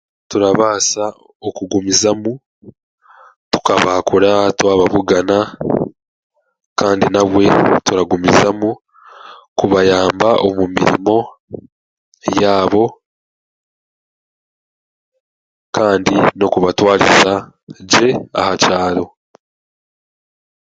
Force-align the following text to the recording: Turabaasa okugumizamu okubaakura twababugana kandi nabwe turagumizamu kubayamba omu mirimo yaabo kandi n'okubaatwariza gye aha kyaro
Turabaasa 0.29 1.05
okugumizamu 1.47 2.31
okubaakura 3.57 4.31
twababugana 4.57 5.37
kandi 6.79 7.05
nabwe 7.13 7.45
turagumizamu 7.85 8.69
kubayamba 9.57 10.29
omu 10.47 10.63
mirimo 10.75 11.17
yaabo 12.41 12.85
kandi 15.75 16.13
n'okubaatwariza 16.37 17.33
gye 17.91 18.07
aha 18.39 18.53
kyaro 18.61 19.05